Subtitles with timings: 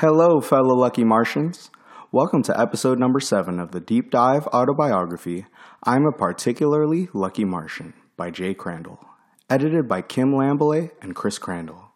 [0.00, 1.70] Hello, fellow lucky Martians.
[2.12, 5.46] Welcome to episode number seven of the Deep Dive Autobiography
[5.84, 8.98] I'm a Particularly Lucky Martian by Jay Crandall,
[9.48, 11.92] edited by Kim Lambolet and Chris Crandall.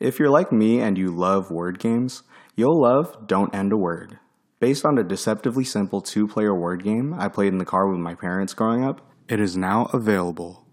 [0.00, 2.24] If you're like me and you love word games,
[2.56, 4.18] you'll love Don't End a Word.
[4.58, 8.00] Based on a deceptively simple two player word game I played in the car with
[8.00, 10.66] my parents growing up, it is now available.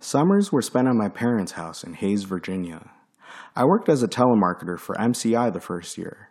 [0.00, 2.90] Summers were spent at my parents' house in Hayes, Virginia.
[3.54, 6.30] I worked as a telemarketer for MCI the first year,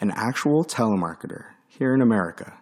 [0.00, 2.54] an actual telemarketer here in America.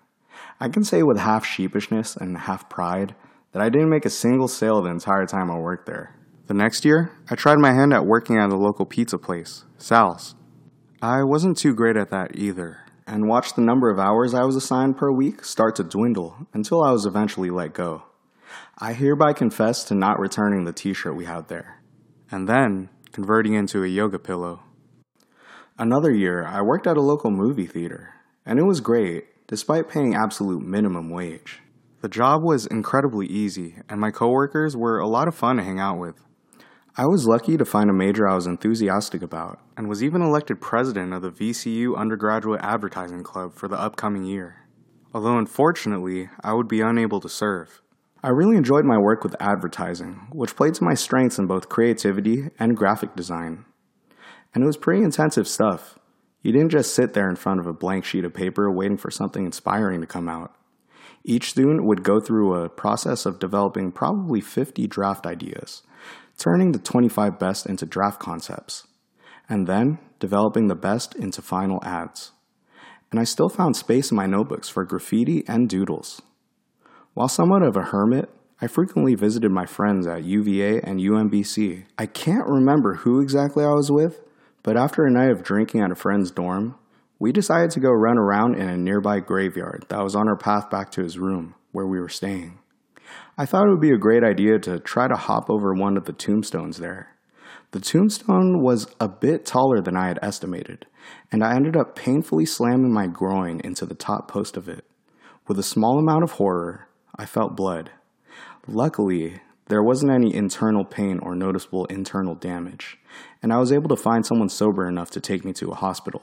[0.61, 3.15] I can say with half sheepishness and half pride
[3.53, 6.15] that I didn't make a single sale the entire time I worked there.
[6.47, 10.35] The next year, I tried my hand at working at a local pizza place, Sal's.
[11.03, 14.57] I wasn't too great at that either, and watched the number of hours I was
[14.57, 18.03] assigned per week start to dwindle until I was eventually let go.
[18.79, 21.81] I hereby confess to not returning the t shirt we had there,
[22.31, 24.61] and then converting into a yoga pillow.
[25.79, 30.15] Another year, I worked at a local movie theater, and it was great, despite paying
[30.15, 31.61] absolute minimum wage.
[32.03, 35.79] The job was incredibly easy, and my coworkers were a lot of fun to hang
[35.79, 36.17] out with.
[36.97, 40.61] I was lucky to find a major I was enthusiastic about, and was even elected
[40.61, 44.67] president of the VCU Undergraduate Advertising Club for the upcoming year.
[45.15, 47.83] Although unfortunately, I would be unable to serve.
[48.23, 52.51] I really enjoyed my work with advertising, which played to my strengths in both creativity
[52.59, 53.65] and graphic design.
[54.55, 55.99] And it was pretty intensive stuff.
[56.43, 59.11] You didn't just sit there in front of a blank sheet of paper waiting for
[59.11, 60.55] something inspiring to come out.
[61.25, 65.83] Each student would go through a process of developing probably 50 draft ideas
[66.41, 68.87] turning the 25 best into draft concepts,
[69.49, 72.33] and then developing the best into final ads.
[73.11, 76.23] And I still found space in my notebooks for graffiti and doodles.
[77.15, 78.31] While somewhat of a hermit,
[78.63, 81.87] I frequently visited my friends at UVA and UMBC.
[81.99, 84.21] I can't remember who exactly I was with,
[84.63, 86.77] but after a night of drinking at a friend's dorm,
[87.19, 90.71] we decided to go run around in a nearby graveyard that was on our path
[90.71, 92.61] back to his room, where we were staying.
[93.37, 96.05] I thought it would be a great idea to try to hop over one of
[96.05, 97.17] the tombstones there.
[97.73, 100.87] The tombstone was a bit taller than I had estimated,
[101.33, 104.85] and I ended up painfully slamming my groin into the top post of it.
[105.49, 106.87] With a small amount of horror,
[107.21, 107.91] I felt blood.
[108.67, 112.97] Luckily, there wasn't any internal pain or noticeable internal damage,
[113.43, 116.23] and I was able to find someone sober enough to take me to a hospital.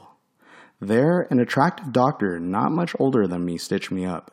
[0.82, 4.32] There, an attractive doctor not much older than me stitched me up.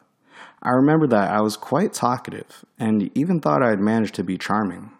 [0.62, 4.38] I remember that I was quite talkative and even thought I had managed to be
[4.38, 4.90] charming.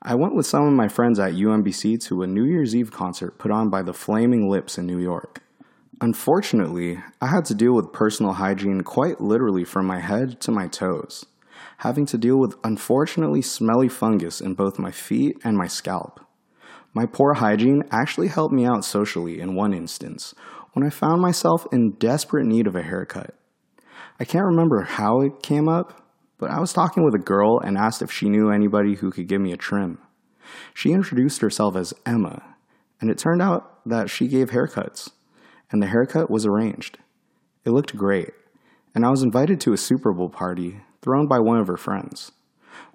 [0.00, 3.36] I went with some of my friends at UMBC to a New Year's Eve concert
[3.36, 5.42] put on by the Flaming Lips in New York.
[6.00, 10.68] Unfortunately, I had to deal with personal hygiene quite literally from my head to my
[10.68, 11.26] toes,
[11.78, 16.20] having to deal with unfortunately smelly fungus in both my feet and my scalp.
[16.94, 20.36] My poor hygiene actually helped me out socially in one instance
[20.72, 23.34] when I found myself in desperate need of a haircut.
[24.20, 26.06] I can't remember how it came up,
[26.38, 29.26] but I was talking with a girl and asked if she knew anybody who could
[29.26, 29.98] give me a trim.
[30.74, 32.54] She introduced herself as Emma,
[33.00, 35.10] and it turned out that she gave haircuts,
[35.70, 36.98] and the haircut was arranged.
[37.64, 38.32] It looked great,
[38.94, 42.32] and I was invited to a Super Bowl party thrown by one of her friends.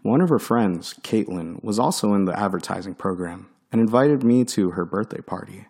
[0.01, 4.71] One of her friends, Caitlin, was also in the advertising program and invited me to
[4.71, 5.67] her birthday party.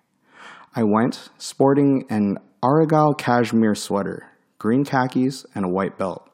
[0.76, 4.30] I went sporting an Argyle cashmere sweater
[4.64, 6.26] green khakis, and a white belt,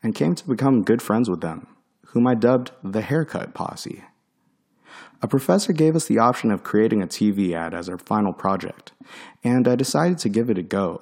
[0.00, 1.66] and came to become good friends with them,
[2.06, 4.04] whom I dubbed the Haircut Posse.
[5.24, 8.92] A professor gave us the option of creating a TV ad as our final project,
[9.42, 11.00] and I decided to give it a go.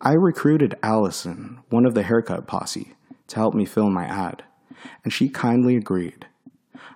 [0.00, 2.94] I recruited Allison, one of the Haircut Posse,
[3.28, 4.42] to help me film my ad,
[5.04, 6.26] and she kindly agreed.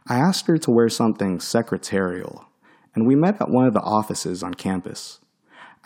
[0.09, 2.47] I asked her to wear something secretarial,
[2.97, 5.21] and we met at one of the offices on campus.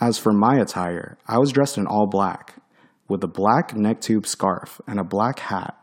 [0.01, 2.55] As for my attire, I was dressed in all black,
[3.07, 5.77] with a black neck tube scarf and a black hat,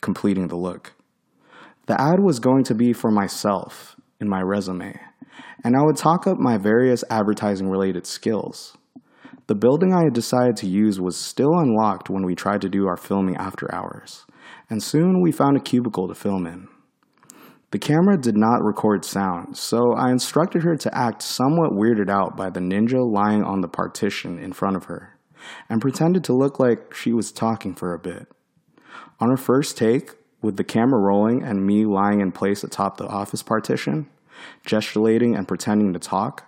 [0.00, 0.94] completing the look.
[1.88, 4.98] The ad was going to be for myself in my resume,
[5.64, 8.76] and I would talk up my various advertising related skills.
[9.46, 12.86] The building I had decided to use was still unlocked when we tried to do
[12.86, 14.24] our filming after hours,
[14.70, 16.68] and soon we found a cubicle to film in.
[17.70, 22.36] The camera did not record sound, so I instructed her to act somewhat weirded out
[22.36, 25.18] by the ninja lying on the partition in front of her
[25.68, 28.28] and pretended to look like she was talking for a bit.
[29.20, 30.12] On her first take,
[30.44, 34.08] with the camera rolling and me lying in place atop the office partition,
[34.64, 36.44] gesticulating and pretending to talk,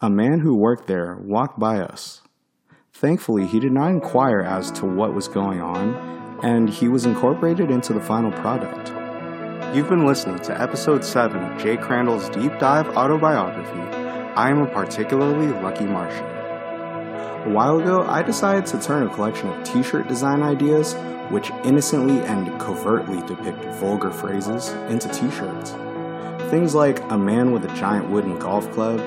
[0.00, 2.22] a man who worked there walked by us.
[2.92, 5.94] Thankfully, he did not inquire as to what was going on,
[6.42, 8.88] and he was incorporated into the final product.
[9.76, 14.04] You've been listening to episode 7 of Jay Crandall's Deep Dive Autobiography
[14.36, 16.33] I am a particularly lucky Martian.
[17.44, 20.94] A while ago, I decided to turn a collection of t shirt design ideas,
[21.28, 25.72] which innocently and covertly depict vulgar phrases, into t shirts.
[26.50, 28.98] Things like a man with a giant wooden golf club,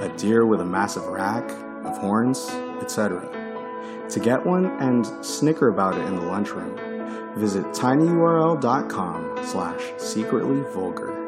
[0.00, 1.48] a deer with a massive rack
[1.84, 2.50] of horns,
[2.80, 3.28] etc.
[4.08, 6.76] To get one and snicker about it in the lunchroom,
[7.36, 11.23] visit tinyurl.com slash secretly vulgar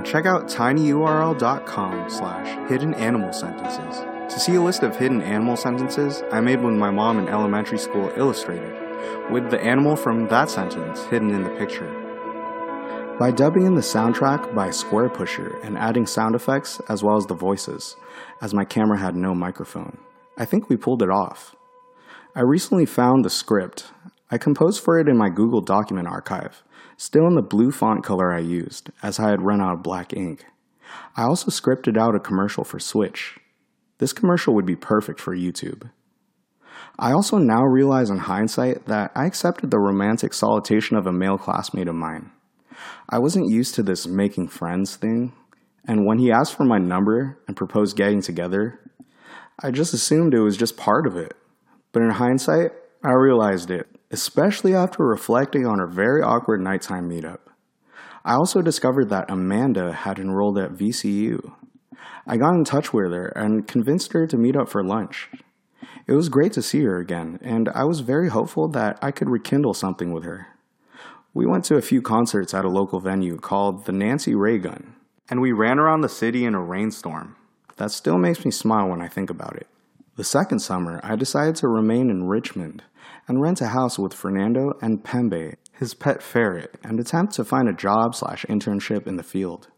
[0.00, 4.00] and check out tinyurl.com slash hidden animal sentences.
[4.32, 7.78] To see a list of hidden animal sentences I made when my mom in elementary
[7.78, 8.72] school illustrated,
[9.30, 11.86] with the animal from that sentence hidden in the picture.
[13.18, 17.34] By dubbing in the soundtrack by Squarepusher and adding sound effects as well as the
[17.34, 17.96] voices,
[18.40, 19.98] as my camera had no microphone,
[20.38, 21.54] I think we pulled it off.
[22.34, 23.92] I recently found the script.
[24.30, 26.62] I composed for it in my Google document archive,
[26.96, 30.12] still in the blue font color I used, as I had run out of black
[30.12, 30.44] ink.
[31.16, 33.38] I also scripted out a commercial for Switch.
[33.98, 35.90] This commercial would be perfect for YouTube.
[36.98, 41.38] I also now realize in hindsight that I accepted the romantic salutation of a male
[41.38, 42.30] classmate of mine.
[43.08, 45.32] I wasn't used to this making friends thing,
[45.86, 48.80] and when he asked for my number and proposed getting together,
[49.62, 51.34] I just assumed it was just part of it.
[51.92, 52.72] But in hindsight,
[53.02, 57.38] I realized it, especially after reflecting on our very awkward nighttime meetup.
[58.24, 61.54] I also discovered that Amanda had enrolled at VCU.
[62.26, 65.30] I got in touch with her and convinced her to meet up for lunch.
[66.06, 69.30] It was great to see her again, and I was very hopeful that I could
[69.30, 70.48] rekindle something with her.
[71.32, 74.96] We went to a few concerts at a local venue called the Nancy Reagan,
[75.30, 77.36] and we ran around the city in a rainstorm.
[77.76, 79.68] That still makes me smile when I think about it.
[80.16, 82.82] The second summer, I decided to remain in Richmond
[83.28, 87.68] and rent a house with Fernando and Pembe, his pet ferret, and attempt to find
[87.68, 89.68] a job slash internship in the field.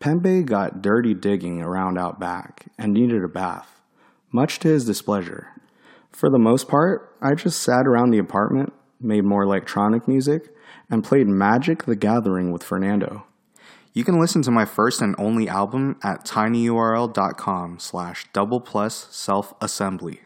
[0.00, 3.80] Pembe got dirty digging around out back and needed a bath,
[4.32, 5.48] much to his displeasure.
[6.10, 10.54] For the most part, I just sat around the apartment, made more electronic music,
[10.90, 13.26] and played Magic the Gathering with Fernando.
[13.92, 20.20] You can listen to my first and only album at tinyurl.com slash double plus self-assembly.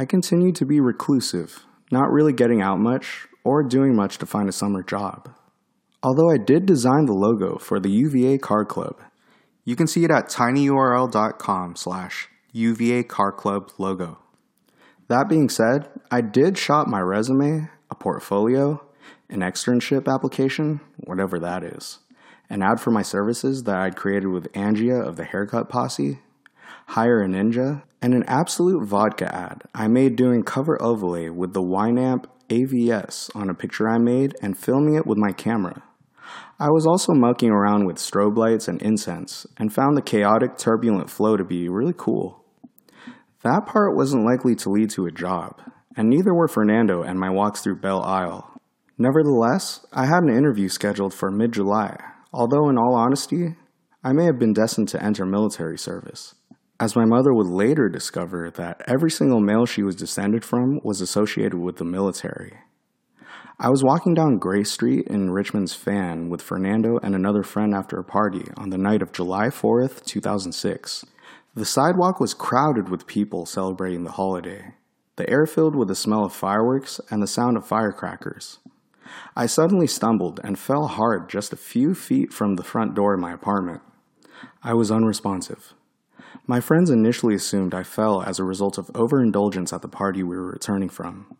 [0.00, 4.48] I continued to be reclusive, not really getting out much or doing much to find
[4.48, 5.28] a summer job.
[6.02, 8.98] Although I did design the logo for the UVA Car Club.
[9.66, 14.16] You can see it at tinyurl.com slash UVA Car Club logo.
[15.08, 18.82] That being said, I did shop my resume, a portfolio,
[19.28, 21.98] an externship application, whatever that is
[22.48, 26.18] an ad for my services that I'd created with Angia of the Haircut Posse,
[26.94, 31.62] Hire a Ninja, and an Absolut Vodka ad I made doing cover overlay with the
[31.62, 35.84] Winamp AVS on a picture I made and filming it with my camera.
[36.58, 41.10] I was also mucking around with strobe lights and incense and found the chaotic, turbulent
[41.10, 42.44] flow to be really cool.
[43.44, 45.62] That part wasn't likely to lead to a job,
[45.96, 48.50] and neither were Fernando and my walks through Belle Isle.
[48.98, 51.96] Nevertheless, I had an interview scheduled for mid July,
[52.32, 53.54] although, in all honesty,
[54.02, 56.34] I may have been destined to enter military service,
[56.80, 61.02] as my mother would later discover that every single male she was descended from was
[61.02, 62.54] associated with the military.
[63.58, 67.98] I was walking down Gray Street in Richmond's Fan with Fernando and another friend after
[67.98, 71.04] a party on the night of July 4th, 2006.
[71.54, 74.72] The sidewalk was crowded with people celebrating the holiday,
[75.16, 78.58] the air filled with the smell of fireworks and the sound of firecrackers.
[79.36, 83.20] I suddenly stumbled and fell hard just a few feet from the front door of
[83.20, 83.82] my apartment.
[84.62, 85.74] I was unresponsive.
[86.46, 90.36] My friends initially assumed I fell as a result of overindulgence at the party we
[90.36, 91.36] were returning from.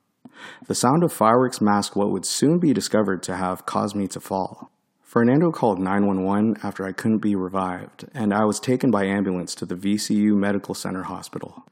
[0.67, 4.21] The sound of fireworks masked what would soon be discovered to have caused me to
[4.21, 4.71] fall.
[5.03, 9.67] Fernando called 911 after I couldn't be revived, and I was taken by ambulance to
[9.67, 11.65] the VCU Medical Center Hospital.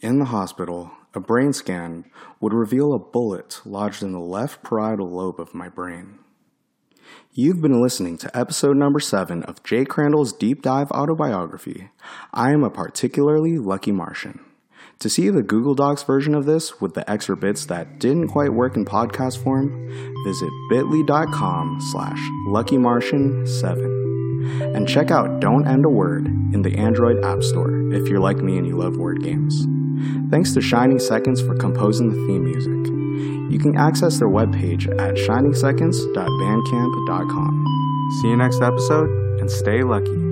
[0.00, 2.04] In the hospital, a brain scan
[2.38, 6.18] would reveal a bullet lodged in the left parietal lobe of my brain.
[7.32, 11.90] You've been listening to episode number 7 of Jay Crandall's deep dive autobiography,
[12.32, 14.40] I Am a Particularly Lucky Martian.
[15.00, 18.54] To see the Google Docs version of this with the extra bits that didn't quite
[18.54, 19.86] work in podcast form,
[20.24, 22.18] visit bit.ly.com slash
[22.48, 24.74] luckymartian7.
[24.74, 28.38] And check out Don't End a Word in the Android App Store if you're like
[28.38, 29.66] me and you love word games.
[30.30, 32.95] Thanks to Shining Seconds for composing the theme music.
[33.50, 37.64] You can access their webpage at shiningseconds.bandcamp.com.
[38.20, 40.25] See you next episode and stay lucky.